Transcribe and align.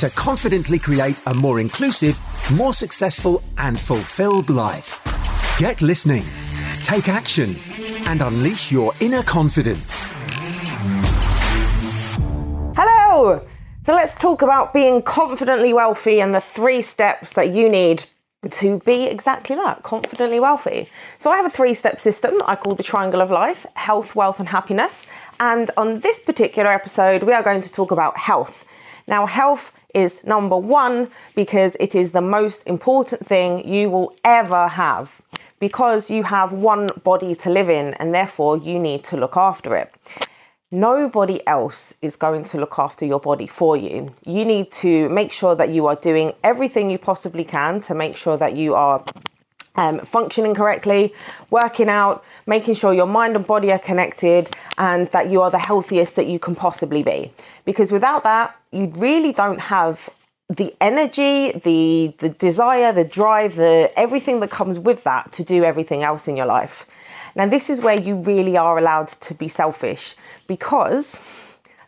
to 0.00 0.08
confidently 0.08 0.78
create 0.78 1.20
a 1.26 1.34
more 1.34 1.60
inclusive, 1.60 2.18
more 2.50 2.72
successful, 2.72 3.42
and 3.58 3.78
fulfilled 3.78 4.48
life. 4.48 4.98
Get 5.58 5.82
listening, 5.82 6.24
take 6.84 7.10
action, 7.10 7.56
and 8.06 8.22
unleash 8.22 8.72
your 8.72 8.94
inner 9.00 9.22
confidence. 9.22 10.08
Hello! 12.74 13.46
So 13.84 13.94
let's 13.94 14.14
talk 14.14 14.40
about 14.40 14.72
being 14.72 15.02
confidently 15.02 15.74
wealthy 15.74 16.22
and 16.22 16.34
the 16.34 16.40
three 16.40 16.80
steps 16.80 17.34
that 17.34 17.52
you 17.52 17.68
need 17.68 18.06
to 18.48 18.78
be 18.86 19.04
exactly 19.04 19.54
that 19.56 19.82
confidently 19.82 20.40
wealthy. 20.40 20.88
So, 21.18 21.30
I 21.30 21.36
have 21.36 21.44
a 21.44 21.50
three 21.50 21.74
step 21.74 22.00
system 22.00 22.40
I 22.46 22.56
call 22.56 22.74
the 22.74 22.82
Triangle 22.82 23.20
of 23.20 23.30
Life 23.30 23.66
health, 23.74 24.16
wealth, 24.16 24.40
and 24.40 24.48
happiness. 24.48 25.06
And 25.40 25.70
on 25.78 26.00
this 26.00 26.20
particular 26.20 26.70
episode, 26.70 27.22
we 27.22 27.32
are 27.32 27.42
going 27.42 27.62
to 27.62 27.72
talk 27.72 27.90
about 27.90 28.18
health. 28.18 28.66
Now, 29.06 29.24
health 29.24 29.72
is 29.94 30.22
number 30.22 30.56
one 30.56 31.08
because 31.34 31.78
it 31.80 31.94
is 31.94 32.10
the 32.10 32.20
most 32.20 32.62
important 32.68 33.26
thing 33.26 33.66
you 33.66 33.88
will 33.88 34.14
ever 34.22 34.68
have 34.68 35.22
because 35.58 36.10
you 36.10 36.24
have 36.24 36.52
one 36.52 36.90
body 37.04 37.34
to 37.36 37.48
live 37.48 37.70
in 37.70 37.94
and 37.94 38.14
therefore 38.14 38.58
you 38.58 38.78
need 38.78 39.02
to 39.04 39.16
look 39.16 39.34
after 39.34 39.74
it. 39.76 39.90
Nobody 40.70 41.44
else 41.46 41.94
is 42.02 42.16
going 42.16 42.44
to 42.44 42.58
look 42.58 42.78
after 42.78 43.06
your 43.06 43.18
body 43.18 43.46
for 43.46 43.78
you. 43.78 44.12
You 44.26 44.44
need 44.44 44.70
to 44.72 45.08
make 45.08 45.32
sure 45.32 45.56
that 45.56 45.70
you 45.70 45.86
are 45.86 45.96
doing 45.96 46.32
everything 46.44 46.90
you 46.90 46.98
possibly 46.98 47.44
can 47.44 47.80
to 47.82 47.94
make 47.94 48.16
sure 48.16 48.36
that 48.36 48.54
you 48.54 48.74
are 48.74 49.02
um, 49.80 50.00
functioning 50.00 50.54
correctly, 50.54 51.14
working 51.48 51.88
out, 51.88 52.22
making 52.46 52.74
sure 52.74 52.92
your 52.92 53.06
mind 53.06 53.34
and 53.34 53.46
body 53.46 53.72
are 53.72 53.78
connected, 53.78 54.54
and 54.76 55.08
that 55.08 55.30
you 55.30 55.40
are 55.40 55.50
the 55.50 55.58
healthiest 55.58 56.16
that 56.16 56.26
you 56.26 56.38
can 56.38 56.54
possibly 56.54 57.02
be. 57.02 57.32
Because 57.64 57.90
without 57.90 58.22
that, 58.24 58.54
you 58.72 58.86
really 58.96 59.32
don't 59.32 59.60
have 59.60 60.10
the 60.50 60.74
energy, 60.80 61.52
the 61.52 62.14
the 62.18 62.28
desire, 62.28 62.92
the 62.92 63.04
drive, 63.04 63.54
the 63.54 63.90
everything 63.96 64.40
that 64.40 64.50
comes 64.50 64.78
with 64.78 65.04
that 65.04 65.32
to 65.32 65.42
do 65.44 65.64
everything 65.64 66.02
else 66.02 66.28
in 66.28 66.36
your 66.36 66.46
life. 66.46 66.86
Now 67.34 67.46
this 67.46 67.70
is 67.70 67.80
where 67.80 67.98
you 67.98 68.16
really 68.16 68.56
are 68.56 68.76
allowed 68.76 69.08
to 69.26 69.32
be 69.34 69.48
selfish 69.48 70.14
because 70.46 71.20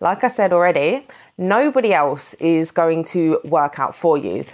like 0.00 0.24
I 0.24 0.28
said 0.28 0.52
already, 0.52 1.06
nobody 1.36 1.92
else 1.92 2.34
is 2.34 2.70
going 2.70 3.04
to 3.04 3.40
work 3.44 3.78
out 3.78 3.94
for 3.96 4.16
you. 4.16 4.44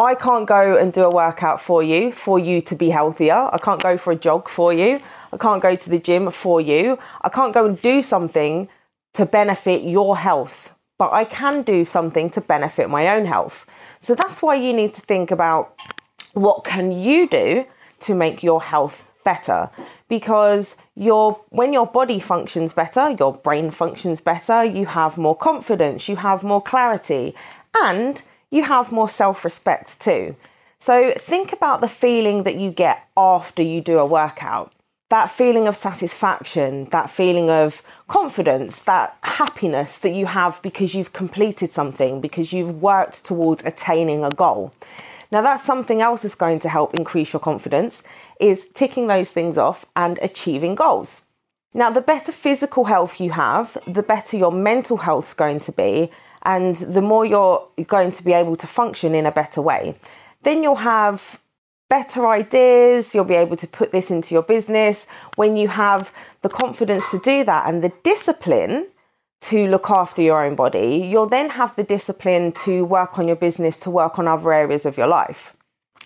I 0.00 0.14
can't 0.14 0.46
go 0.46 0.78
and 0.78 0.92
do 0.92 1.04
a 1.04 1.10
workout 1.10 1.60
for 1.60 1.82
you 1.82 2.10
for 2.10 2.38
you 2.38 2.60
to 2.62 2.74
be 2.74 2.88
healthier. 2.88 3.50
I 3.52 3.58
can't 3.58 3.82
go 3.82 3.96
for 3.98 4.12
a 4.12 4.16
jog 4.16 4.48
for 4.48 4.72
you. 4.72 5.00
I 5.32 5.36
can't 5.36 5.62
go 5.62 5.76
to 5.76 5.90
the 5.90 5.98
gym 5.98 6.30
for 6.30 6.60
you. 6.60 6.98
I 7.20 7.28
can't 7.28 7.52
go 7.52 7.66
and 7.66 7.80
do 7.80 8.00
something 8.00 8.68
to 9.12 9.26
benefit 9.26 9.82
your 9.82 10.16
health 10.16 10.72
but 11.00 11.14
I 11.14 11.24
can 11.24 11.62
do 11.62 11.86
something 11.86 12.28
to 12.28 12.42
benefit 12.42 12.90
my 12.90 13.08
own 13.16 13.24
health. 13.24 13.64
So 14.00 14.14
that's 14.14 14.42
why 14.42 14.56
you 14.56 14.74
need 14.74 14.92
to 14.92 15.00
think 15.00 15.30
about 15.30 15.74
what 16.34 16.62
can 16.62 16.92
you 16.92 17.26
do 17.26 17.64
to 18.00 18.14
make 18.14 18.42
your 18.42 18.60
health 18.60 19.02
better 19.24 19.70
because 20.08 20.76
your 20.94 21.40
when 21.48 21.72
your 21.72 21.86
body 21.86 22.20
functions 22.20 22.74
better, 22.74 23.16
your 23.18 23.32
brain 23.32 23.70
functions 23.70 24.20
better, 24.20 24.62
you 24.62 24.84
have 24.84 25.16
more 25.16 25.34
confidence, 25.34 26.06
you 26.06 26.16
have 26.16 26.44
more 26.44 26.62
clarity, 26.62 27.34
and 27.74 28.22
you 28.50 28.64
have 28.64 28.92
more 28.92 29.08
self-respect 29.08 30.00
too. 30.00 30.36
So 30.78 31.12
think 31.18 31.52
about 31.52 31.80
the 31.80 31.88
feeling 31.88 32.44
that 32.44 32.56
you 32.56 32.70
get 32.70 33.06
after 33.16 33.62
you 33.62 33.80
do 33.80 33.98
a 33.98 34.06
workout 34.06 34.72
that 35.10 35.28
feeling 35.28 35.66
of 35.66 35.76
satisfaction, 35.76 36.84
that 36.92 37.10
feeling 37.10 37.50
of 37.50 37.82
confidence, 38.06 38.80
that 38.82 39.16
happiness 39.22 39.98
that 39.98 40.14
you 40.14 40.26
have 40.26 40.62
because 40.62 40.94
you've 40.94 41.12
completed 41.12 41.72
something, 41.72 42.20
because 42.20 42.52
you've 42.52 42.80
worked 42.80 43.24
towards 43.24 43.64
attaining 43.64 44.24
a 44.24 44.30
goal. 44.30 44.72
Now 45.32 45.42
that's 45.42 45.64
something 45.64 46.00
else 46.00 46.22
that's 46.22 46.36
going 46.36 46.60
to 46.60 46.68
help 46.68 46.94
increase 46.94 47.32
your 47.32 47.40
confidence 47.40 48.04
is 48.40 48.68
ticking 48.72 49.08
those 49.08 49.30
things 49.30 49.58
off 49.58 49.84
and 49.96 50.18
achieving 50.22 50.76
goals. 50.76 51.22
Now 51.74 51.90
the 51.90 52.00
better 52.00 52.32
physical 52.32 52.84
health 52.84 53.20
you 53.20 53.32
have, 53.32 53.76
the 53.88 54.04
better 54.04 54.36
your 54.36 54.52
mental 54.52 54.98
health 54.98 55.28
is 55.28 55.34
going 55.34 55.60
to 55.60 55.72
be 55.72 56.10
and 56.42 56.76
the 56.76 57.02
more 57.02 57.24
you're 57.24 57.66
going 57.86 58.12
to 58.12 58.24
be 58.24 58.32
able 58.32 58.56
to 58.56 58.66
function 58.66 59.14
in 59.14 59.26
a 59.26 59.32
better 59.32 59.60
way. 59.60 59.94
Then 60.42 60.62
you'll 60.62 60.76
have 60.76 61.40
better 61.88 62.26
ideas, 62.28 63.14
you'll 63.14 63.24
be 63.24 63.34
able 63.34 63.56
to 63.56 63.66
put 63.66 63.92
this 63.92 64.10
into 64.10 64.32
your 64.32 64.42
business. 64.42 65.06
When 65.36 65.56
you 65.56 65.68
have 65.68 66.12
the 66.42 66.48
confidence 66.48 67.10
to 67.10 67.18
do 67.18 67.44
that 67.44 67.68
and 67.68 67.82
the 67.82 67.92
discipline 68.04 68.86
to 69.42 69.66
look 69.66 69.90
after 69.90 70.22
your 70.22 70.44
own 70.44 70.54
body, 70.54 71.08
you'll 71.10 71.26
then 71.26 71.50
have 71.50 71.74
the 71.76 71.84
discipline 71.84 72.52
to 72.64 72.84
work 72.84 73.18
on 73.18 73.26
your 73.26 73.36
business, 73.36 73.76
to 73.78 73.90
work 73.90 74.18
on 74.18 74.28
other 74.28 74.52
areas 74.52 74.86
of 74.86 74.96
your 74.96 75.08
life. 75.08 75.56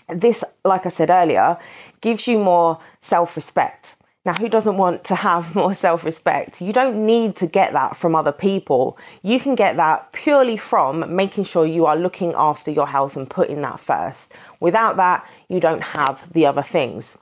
This, 0.09 0.43
like 0.65 0.87
I 0.87 0.89
said 0.89 1.11
earlier, 1.11 1.59
gives 2.01 2.27
you 2.27 2.39
more 2.39 2.79
self 3.01 3.37
respect. 3.37 3.97
Now, 4.25 4.33
who 4.35 4.49
doesn't 4.49 4.79
want 4.79 5.05
to 5.05 5.15
have 5.15 5.55
more 5.61 5.75
self 5.75 6.05
respect? 6.05 6.61
You 6.61 6.73
don't 6.73 7.05
need 7.05 7.37
to 7.37 7.47
get 7.47 7.73
that 7.73 7.97
from 7.97 8.15
other 8.15 8.33
people. 8.33 8.99
You 9.23 9.39
can 9.39 9.55
get 9.55 9.77
that 9.77 10.13
purely 10.13 10.57
from 10.57 11.15
making 11.15 11.45
sure 11.45 11.67
you 11.67 11.87
are 11.87 11.97
looking 11.97 12.33
after 12.35 12.71
your 12.71 12.87
health 12.87 13.17
and 13.17 13.29
putting 13.29 13.61
that 13.63 13.81
first. 13.81 14.33
Without 14.61 14.97
that, 14.97 15.29
you 15.49 15.61
don't 15.61 15.83
have 15.83 16.33
the 16.33 16.47
other 16.47 16.63
things. 16.63 17.19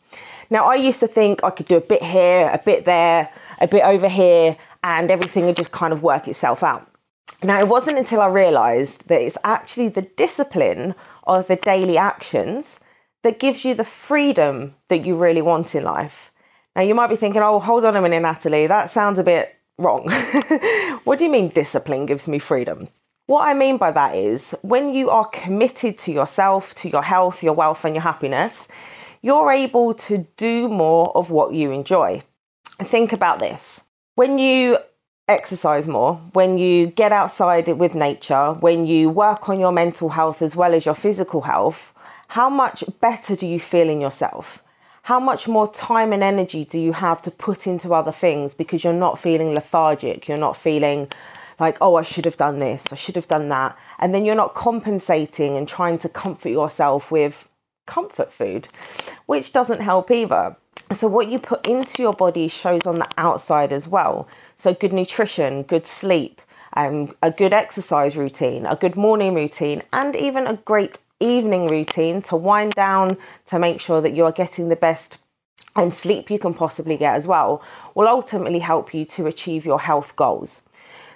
Now, 0.48 0.66
I 0.66 0.74
used 0.76 1.00
to 1.00 1.08
think 1.08 1.42
I 1.42 1.50
could 1.50 1.66
do 1.66 1.76
a 1.76 1.80
bit 1.80 2.02
here, 2.02 2.50
a 2.52 2.58
bit 2.58 2.84
there, 2.84 3.30
a 3.60 3.66
bit 3.66 3.84
over 3.84 4.08
here, 4.08 4.56
and 4.84 5.10
everything 5.10 5.46
would 5.46 5.56
just 5.56 5.72
kind 5.72 5.92
of 5.92 6.02
work 6.02 6.28
itself 6.28 6.62
out. 6.62 6.88
Now, 7.42 7.58
it 7.58 7.66
wasn't 7.66 7.98
until 7.98 8.20
I 8.20 8.28
realized 8.28 9.08
that 9.08 9.20
it's 9.20 9.38
actually 9.42 9.88
the 9.88 10.02
discipline 10.02 10.94
of 11.24 11.48
the 11.48 11.56
daily 11.56 11.98
actions 11.98 12.78
that 13.22 13.40
gives 13.40 13.64
you 13.64 13.74
the 13.74 13.84
freedom 13.84 14.74
that 14.88 15.04
you 15.04 15.16
really 15.16 15.42
want 15.42 15.74
in 15.74 15.84
life. 15.84 16.31
Now, 16.74 16.82
you 16.82 16.94
might 16.94 17.08
be 17.08 17.16
thinking, 17.16 17.42
oh, 17.42 17.58
hold 17.58 17.84
on 17.84 17.96
a 17.96 18.02
minute, 18.02 18.22
Natalie, 18.22 18.66
that 18.66 18.90
sounds 18.90 19.18
a 19.18 19.24
bit 19.24 19.54
wrong. 19.78 20.08
what 21.04 21.18
do 21.18 21.24
you 21.24 21.30
mean 21.30 21.48
discipline 21.48 22.06
gives 22.06 22.26
me 22.26 22.38
freedom? 22.38 22.88
What 23.26 23.46
I 23.46 23.54
mean 23.54 23.76
by 23.76 23.92
that 23.92 24.14
is 24.14 24.54
when 24.62 24.94
you 24.94 25.10
are 25.10 25.26
committed 25.26 25.98
to 25.98 26.12
yourself, 26.12 26.74
to 26.76 26.88
your 26.88 27.02
health, 27.02 27.42
your 27.42 27.52
wealth, 27.52 27.84
and 27.84 27.94
your 27.94 28.02
happiness, 28.02 28.68
you're 29.20 29.52
able 29.52 29.94
to 29.94 30.26
do 30.36 30.68
more 30.68 31.16
of 31.16 31.30
what 31.30 31.52
you 31.52 31.70
enjoy. 31.70 32.22
Think 32.80 33.12
about 33.12 33.38
this. 33.38 33.82
When 34.14 34.38
you 34.38 34.78
exercise 35.28 35.86
more, 35.86 36.16
when 36.32 36.58
you 36.58 36.88
get 36.88 37.12
outside 37.12 37.68
with 37.68 37.94
nature, 37.94 38.52
when 38.54 38.86
you 38.86 39.08
work 39.08 39.48
on 39.48 39.60
your 39.60 39.72
mental 39.72 40.10
health 40.10 40.42
as 40.42 40.56
well 40.56 40.74
as 40.74 40.84
your 40.84 40.94
physical 40.94 41.42
health, 41.42 41.92
how 42.28 42.50
much 42.50 42.82
better 43.00 43.36
do 43.36 43.46
you 43.46 43.60
feel 43.60 43.88
in 43.88 44.00
yourself? 44.00 44.62
How 45.02 45.18
much 45.18 45.48
more 45.48 45.70
time 45.72 46.12
and 46.12 46.22
energy 46.22 46.64
do 46.64 46.78
you 46.78 46.92
have 46.92 47.20
to 47.22 47.30
put 47.30 47.66
into 47.66 47.92
other 47.92 48.12
things 48.12 48.54
because 48.54 48.84
you're 48.84 48.92
not 48.92 49.18
feeling 49.18 49.52
lethargic, 49.52 50.28
you're 50.28 50.38
not 50.38 50.56
feeling 50.56 51.10
like, 51.58 51.76
oh, 51.80 51.96
I 51.96 52.02
should 52.02 52.24
have 52.24 52.36
done 52.36 52.60
this, 52.60 52.84
I 52.92 52.94
should 52.94 53.16
have 53.16 53.28
done 53.28 53.48
that. 53.48 53.76
And 53.98 54.14
then 54.14 54.24
you're 54.24 54.36
not 54.36 54.54
compensating 54.54 55.56
and 55.56 55.68
trying 55.68 55.98
to 55.98 56.08
comfort 56.08 56.50
yourself 56.50 57.10
with 57.10 57.48
comfort 57.86 58.32
food, 58.32 58.68
which 59.26 59.52
doesn't 59.52 59.80
help 59.80 60.10
either. 60.10 60.56
So, 60.92 61.08
what 61.08 61.28
you 61.28 61.38
put 61.38 61.66
into 61.66 62.02
your 62.02 62.14
body 62.14 62.48
shows 62.48 62.86
on 62.86 62.98
the 62.98 63.08
outside 63.18 63.72
as 63.72 63.86
well. 63.86 64.28
So, 64.56 64.72
good 64.72 64.92
nutrition, 64.92 65.64
good 65.64 65.86
sleep, 65.86 66.40
um, 66.74 67.14
a 67.22 67.30
good 67.30 67.52
exercise 67.52 68.16
routine, 68.16 68.64
a 68.64 68.76
good 68.76 68.96
morning 68.96 69.34
routine, 69.34 69.82
and 69.92 70.16
even 70.16 70.46
a 70.46 70.54
great 70.54 70.98
evening 71.22 71.68
routine 71.68 72.22
to 72.22 72.36
wind 72.36 72.72
down 72.74 73.16
to 73.46 73.58
make 73.58 73.80
sure 73.80 74.00
that 74.00 74.14
you 74.14 74.24
are 74.24 74.32
getting 74.32 74.68
the 74.68 74.76
best 74.76 75.18
and 75.76 75.92
sleep 75.92 76.30
you 76.30 76.38
can 76.38 76.54
possibly 76.54 76.96
get 76.96 77.14
as 77.14 77.26
well 77.26 77.62
will 77.94 78.08
ultimately 78.08 78.58
help 78.58 78.92
you 78.92 79.04
to 79.04 79.26
achieve 79.26 79.64
your 79.64 79.80
health 79.80 80.14
goals. 80.16 80.62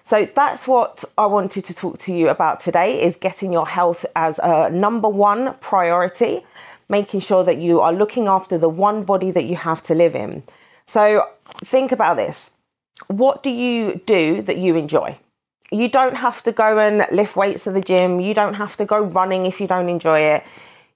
So 0.02 0.24
that's 0.24 0.68
what 0.68 1.04
I 1.18 1.26
wanted 1.26 1.64
to 1.64 1.74
talk 1.74 1.98
to 1.98 2.14
you 2.14 2.28
about 2.28 2.60
today 2.60 3.02
is 3.02 3.16
getting 3.16 3.52
your 3.52 3.66
health 3.66 4.06
as 4.14 4.38
a 4.42 4.70
number 4.70 5.08
one 5.08 5.54
priority, 5.54 6.42
making 6.88 7.20
sure 7.20 7.42
that 7.42 7.58
you 7.58 7.80
are 7.80 7.92
looking 7.92 8.28
after 8.28 8.56
the 8.56 8.68
one 8.68 9.02
body 9.02 9.32
that 9.32 9.46
you 9.46 9.56
have 9.56 9.82
to 9.84 9.94
live 9.94 10.14
in. 10.14 10.44
So 10.86 11.26
think 11.64 11.90
about 11.90 12.16
this. 12.16 12.52
What 13.08 13.42
do 13.42 13.50
you 13.50 14.00
do 14.06 14.42
that 14.42 14.58
you 14.58 14.76
enjoy? 14.76 15.18
You 15.70 15.88
don't 15.88 16.16
have 16.16 16.42
to 16.44 16.52
go 16.52 16.78
and 16.78 17.06
lift 17.10 17.36
weights 17.36 17.66
at 17.66 17.74
the 17.74 17.80
gym. 17.80 18.20
You 18.20 18.34
don't 18.34 18.54
have 18.54 18.76
to 18.76 18.84
go 18.84 19.00
running 19.00 19.46
if 19.46 19.60
you 19.60 19.66
don't 19.66 19.88
enjoy 19.88 20.20
it. 20.20 20.44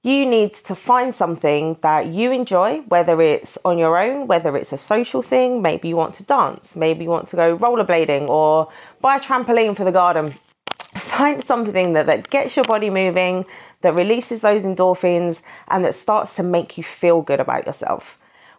you 0.02 0.24
need 0.24 0.54
to 0.54 0.74
find 0.74 1.14
something 1.14 1.76
that 1.82 2.06
you 2.06 2.32
enjoy, 2.32 2.78
whether 2.88 3.20
it's 3.20 3.58
on 3.66 3.76
your 3.76 3.98
own, 3.98 4.26
whether 4.26 4.56
it's 4.56 4.72
a 4.72 4.78
social 4.78 5.20
thing, 5.20 5.60
maybe 5.60 5.88
you 5.88 5.96
want 5.96 6.14
to 6.14 6.22
dance, 6.22 6.74
maybe 6.74 7.04
you 7.04 7.10
want 7.10 7.28
to 7.28 7.36
go 7.36 7.56
rollerblading 7.58 8.26
or 8.26 8.68
buy 9.02 9.16
a 9.16 9.20
trampoline 9.20 9.76
for 9.76 9.84
the 9.84 9.92
garden. 9.92 10.34
Find 10.94 11.44
something 11.44 11.92
that, 11.92 12.06
that 12.06 12.30
gets 12.30 12.56
your 12.56 12.64
body 12.64 12.88
moving, 12.88 13.44
that 13.82 13.94
releases 13.94 14.40
those 14.40 14.64
endorphins, 14.64 15.42
and 15.68 15.84
that 15.84 15.94
starts 15.94 16.34
to 16.36 16.42
make 16.42 16.78
you 16.78 16.84
feel 16.84 17.20
good 17.20 17.40
about 17.40 17.66
yourself. 17.66 18.16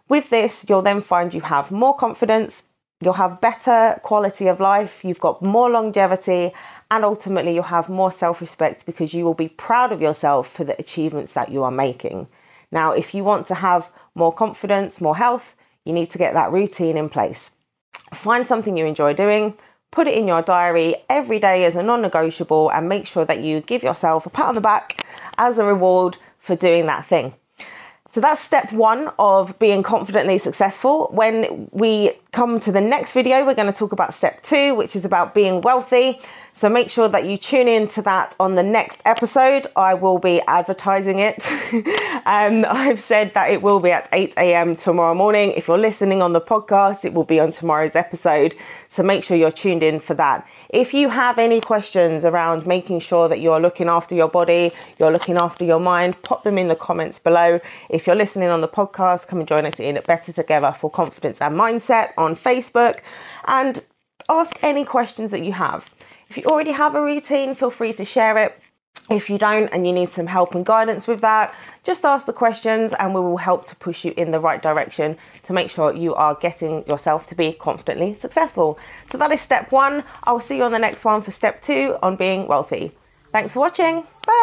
With 0.08 0.30
this, 0.30 0.64
you'll 0.68 0.82
then 0.82 1.00
find 1.00 1.34
you 1.34 1.40
have 1.40 1.72
more 1.72 1.96
confidence, 1.96 2.64
you'll 3.02 3.14
have 3.14 3.40
better 3.40 3.98
quality 4.02 4.46
of 4.46 4.60
life, 4.60 5.04
you've 5.04 5.20
got 5.20 5.42
more 5.42 5.68
longevity, 5.70 6.52
and 6.90 7.04
ultimately 7.04 7.54
you'll 7.54 7.64
have 7.64 7.88
more 7.88 8.12
self 8.12 8.40
respect 8.40 8.86
because 8.86 9.12
you 9.12 9.24
will 9.24 9.34
be 9.34 9.48
proud 9.48 9.92
of 9.92 10.00
yourself 10.00 10.48
for 10.48 10.64
the 10.64 10.78
achievements 10.78 11.32
that 11.32 11.50
you 11.50 11.62
are 11.62 11.70
making. 11.70 12.28
Now, 12.70 12.92
if 12.92 13.14
you 13.14 13.24
want 13.24 13.46
to 13.48 13.54
have 13.56 13.90
more 14.14 14.32
confidence, 14.32 15.00
more 15.00 15.16
health, 15.16 15.54
you 15.84 15.92
need 15.92 16.10
to 16.10 16.18
get 16.18 16.34
that 16.34 16.52
routine 16.52 16.96
in 16.96 17.08
place. 17.08 17.52
Find 18.14 18.46
something 18.46 18.76
you 18.76 18.86
enjoy 18.86 19.14
doing, 19.14 19.54
put 19.90 20.06
it 20.06 20.16
in 20.16 20.28
your 20.28 20.42
diary 20.42 20.94
every 21.08 21.38
day 21.38 21.64
as 21.64 21.76
a 21.76 21.82
non 21.82 22.02
negotiable, 22.02 22.70
and 22.70 22.88
make 22.88 23.06
sure 23.06 23.24
that 23.24 23.40
you 23.40 23.60
give 23.60 23.82
yourself 23.82 24.26
a 24.26 24.30
pat 24.30 24.46
on 24.46 24.54
the 24.54 24.60
back 24.60 25.04
as 25.38 25.58
a 25.58 25.64
reward 25.64 26.16
for 26.38 26.56
doing 26.56 26.86
that 26.86 27.04
thing. 27.04 27.34
So 28.12 28.20
that's 28.20 28.42
step 28.42 28.70
one 28.74 29.10
of 29.18 29.58
being 29.58 29.82
confidently 29.82 30.36
successful. 30.36 31.08
When 31.12 31.70
we 31.72 32.12
come 32.30 32.60
to 32.60 32.70
the 32.70 32.80
next 32.80 33.14
video, 33.14 33.44
we're 33.46 33.54
going 33.54 33.72
to 33.72 33.78
talk 33.78 33.92
about 33.92 34.12
step 34.12 34.42
two, 34.42 34.74
which 34.74 34.94
is 34.94 35.06
about 35.06 35.32
being 35.32 35.62
wealthy. 35.62 36.20
So 36.54 36.68
make 36.68 36.90
sure 36.90 37.08
that 37.08 37.24
you 37.24 37.38
tune 37.38 37.66
in 37.66 37.88
to 37.88 38.02
that 38.02 38.36
on 38.38 38.54
the 38.54 38.62
next 38.62 39.00
episode. 39.06 39.66
I 39.74 39.94
will 39.94 40.18
be 40.18 40.42
advertising 40.42 41.18
it. 41.18 41.46
um, 42.26 42.66
I've 42.68 43.00
said 43.00 43.32
that 43.32 43.50
it 43.50 43.62
will 43.62 43.80
be 43.80 43.90
at 43.90 44.08
8 44.12 44.34
a.m. 44.36 44.76
tomorrow 44.76 45.14
morning. 45.14 45.52
If 45.52 45.68
you're 45.68 45.78
listening 45.78 46.20
on 46.20 46.34
the 46.34 46.42
podcast, 46.42 47.06
it 47.06 47.14
will 47.14 47.24
be 47.24 47.40
on 47.40 47.52
tomorrow's 47.52 47.96
episode. 47.96 48.54
So 48.88 49.02
make 49.02 49.24
sure 49.24 49.34
you're 49.34 49.50
tuned 49.50 49.82
in 49.82 49.98
for 49.98 50.12
that. 50.14 50.46
If 50.68 50.92
you 50.92 51.08
have 51.08 51.38
any 51.38 51.62
questions 51.62 52.26
around 52.26 52.66
making 52.66 53.00
sure 53.00 53.30
that 53.30 53.40
you're 53.40 53.60
looking 53.60 53.88
after 53.88 54.14
your 54.14 54.28
body, 54.28 54.72
you're 54.98 55.10
looking 55.10 55.38
after 55.38 55.64
your 55.64 55.80
mind, 55.80 56.20
pop 56.20 56.44
them 56.44 56.58
in 56.58 56.68
the 56.68 56.76
comments 56.76 57.18
below. 57.18 57.60
If 58.02 58.08
you're 58.08 58.16
listening 58.16 58.48
on 58.48 58.62
the 58.62 58.66
podcast, 58.66 59.28
come 59.28 59.38
and 59.38 59.46
join 59.46 59.64
us 59.64 59.78
in 59.78 59.96
Better 60.08 60.32
Together 60.32 60.74
for 60.76 60.90
Confidence 60.90 61.40
and 61.40 61.54
Mindset 61.54 62.10
on 62.18 62.34
Facebook 62.34 62.98
and 63.44 63.80
ask 64.28 64.56
any 64.60 64.84
questions 64.84 65.30
that 65.30 65.44
you 65.44 65.52
have. 65.52 65.94
If 66.28 66.36
you 66.36 66.42
already 66.46 66.72
have 66.72 66.96
a 66.96 67.00
routine, 67.00 67.54
feel 67.54 67.70
free 67.70 67.92
to 67.92 68.04
share 68.04 68.36
it. 68.38 68.60
If 69.08 69.30
you 69.30 69.38
don't 69.38 69.68
and 69.68 69.86
you 69.86 69.92
need 69.92 70.08
some 70.08 70.26
help 70.26 70.56
and 70.56 70.66
guidance 70.66 71.06
with 71.06 71.20
that, 71.20 71.54
just 71.84 72.04
ask 72.04 72.26
the 72.26 72.32
questions 72.32 72.92
and 72.92 73.14
we 73.14 73.20
will 73.20 73.36
help 73.36 73.66
to 73.66 73.76
push 73.76 74.04
you 74.04 74.12
in 74.16 74.32
the 74.32 74.40
right 74.40 74.60
direction 74.60 75.16
to 75.44 75.52
make 75.52 75.70
sure 75.70 75.94
you 75.94 76.12
are 76.16 76.34
getting 76.34 76.84
yourself 76.88 77.28
to 77.28 77.36
be 77.36 77.52
confidently 77.52 78.14
successful. 78.14 78.80
So 79.12 79.18
that 79.18 79.30
is 79.30 79.40
step 79.40 79.70
one. 79.70 80.02
I'll 80.24 80.40
see 80.40 80.56
you 80.56 80.64
on 80.64 80.72
the 80.72 80.80
next 80.80 81.04
one 81.04 81.22
for 81.22 81.30
step 81.30 81.62
two 81.62 81.96
on 82.02 82.16
being 82.16 82.48
wealthy. 82.48 82.96
Thanks 83.30 83.52
for 83.52 83.60
watching. 83.60 84.02
Bye. 84.26 84.41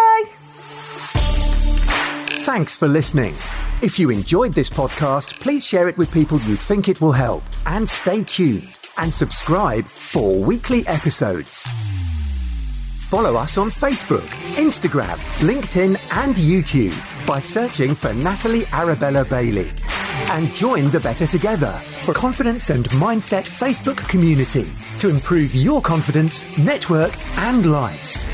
Thanks 2.50 2.76
for 2.76 2.88
listening. 2.88 3.36
If 3.84 4.00
you 4.00 4.10
enjoyed 4.10 4.54
this 4.54 4.72
podcast, 4.72 5.40
please 5.40 5.64
share 5.64 5.88
it 5.88 5.96
with 6.00 6.12
people 6.12 6.40
you 6.40 6.56
think 6.56 6.90
it 6.90 7.00
will 7.00 7.12
help 7.12 7.44
and 7.68 7.88
stay 7.88 8.24
tuned 8.24 8.74
and 8.98 9.14
subscribe 9.14 9.86
for 9.86 10.40
weekly 10.40 10.82
episodes. 10.88 11.68
Follow 13.02 13.36
us 13.36 13.60
on 13.60 13.70
Facebook, 13.70 14.26
Instagram, 14.56 15.18
LinkedIn, 15.48 16.00
and 16.24 16.34
YouTube 16.38 16.98
by 17.28 17.38
searching 17.38 17.94
for 17.94 18.16
Natalie 18.16 18.66
Arabella 18.72 19.26
Bailey. 19.26 19.70
And 20.32 20.52
join 20.56 20.90
the 20.90 21.02
Better 21.02 21.28
Together 21.28 21.74
for 22.04 22.16
Confidence 22.16 22.72
and 22.72 22.86
Mindset 22.98 23.46
Facebook 23.46 23.98
community 24.10 24.68
to 24.98 25.10
improve 25.10 25.54
your 25.54 25.84
confidence, 25.84 26.48
network, 26.58 27.16
and 27.38 27.72
life. 27.72 28.29